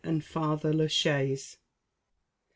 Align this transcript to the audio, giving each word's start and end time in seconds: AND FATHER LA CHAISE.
AND 0.03 0.23
FATHER 0.25 0.73
LA 0.73 0.87
CHAISE. 0.87 1.57